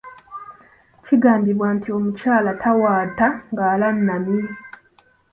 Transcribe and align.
Kigambibwa 1.05 1.67
nti 1.77 1.89
omukyala 1.97 2.51
tawaata 2.63 3.27
ng'alannamye. 3.51 4.43